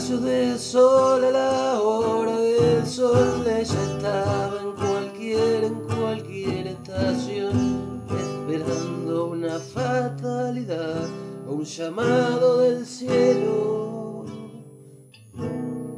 Rayos 0.00 0.22
de 0.22 0.58
sol 0.58 1.24
a 1.26 1.30
la 1.30 1.82
hora 1.82 2.34
del 2.38 2.86
sol, 2.86 3.44
ella 3.46 3.60
estaba 3.60 4.58
en 4.62 4.72
cualquier, 4.72 5.64
en 5.64 5.74
cualquier 5.74 6.68
estación, 6.68 8.00
esperando 8.08 9.26
una 9.26 9.58
fatalidad 9.58 11.06
o 11.46 11.52
un 11.52 11.64
llamado 11.64 12.60
del 12.60 12.86
cielo. 12.86 14.24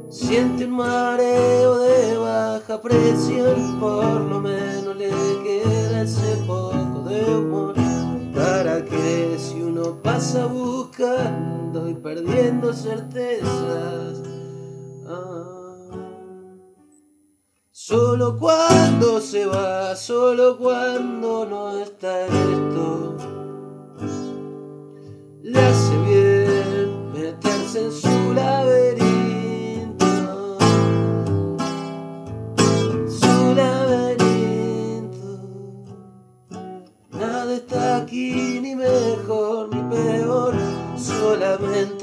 Siente 0.09 0.65
un 0.65 0.71
mareo 0.71 1.77
de 1.77 2.17
baja 2.17 2.81
presión, 2.81 3.79
por 3.79 4.19
lo 4.19 4.41
menos 4.41 4.97
le 4.97 5.11
queda 5.45 6.01
ese 6.01 6.43
poco 6.45 7.05
de 7.07 7.37
humor 7.37 7.82
si 9.43 9.61
uno 9.61 10.01
pasa 10.01 10.45
buscando 10.45 11.89
y 11.89 11.95
perdiendo 11.95 12.73
certezas. 12.73 14.21
ah, 15.07 15.89
Solo 17.71 18.37
cuando 18.39 19.19
se 19.19 19.45
va, 19.45 19.95
solo 19.95 20.57
cuando 20.57 21.45
no 21.45 21.77
está 21.79 22.25
esto, 22.27 23.17
le 25.41 25.59
hace 25.59 25.97
bien 25.97 27.11
meterse 27.11 27.85
en 27.85 27.91
su 27.91 28.33
laberinto. 28.33 28.82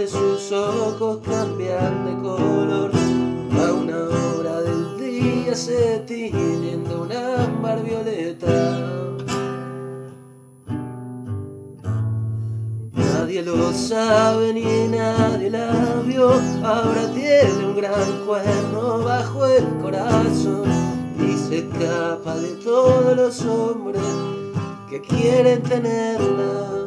Sus 0.07 0.51
ojos 0.53 1.19
cambian 1.25 2.05
de 2.07 2.23
color. 2.23 2.91
A 2.93 3.73
una 3.73 3.99
hora 4.09 4.61
del 4.63 4.97
día 4.99 5.55
se 5.55 5.99
tiñen 6.07 6.85
de 6.85 6.95
un 6.95 7.13
ámbar 7.13 7.83
violeta. 7.83 8.47
Nadie 12.93 13.43
lo 13.43 13.73
sabe 13.73 14.55
ni 14.55 14.89
nadie 14.89 15.51
la 15.51 15.73
vio. 16.07 16.31
Ahora 16.65 17.11
tiene 17.15 17.67
un 17.67 17.77
gran 17.77 18.25
cuerno 18.27 19.05
bajo 19.05 19.47
el 19.47 19.67
corazón 19.83 20.65
y 21.19 21.37
se 21.37 21.59
escapa 21.59 22.37
de 22.37 22.49
todos 22.65 23.17
los 23.17 23.45
hombres 23.45 24.03
que 24.89 25.01
quieren 25.03 25.63
tenerla. 25.63 26.80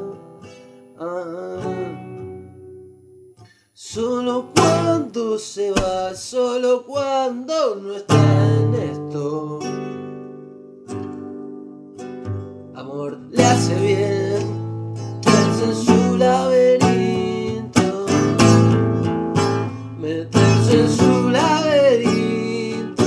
Solo 3.85 4.49
cuando 4.55 5.37
se 5.37 5.71
va, 5.71 6.15
solo 6.15 6.85
cuando 6.85 7.75
no 7.75 7.93
está 7.93 8.15
en 8.55 8.73
esto. 8.75 9.59
Amor 12.75 13.19
le 13.29 13.43
hace 13.43 13.75
bien, 13.75 14.93
meterse 15.25 15.65
en 15.65 15.75
su 15.75 16.17
laberinto. 16.17 18.05
Meterse 19.99 20.79
en 20.79 20.89
su 20.89 21.29
laberinto. 21.29 23.03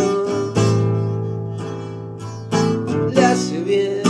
Le 3.13 3.25
hace 3.25 3.63
bien. 3.63 4.06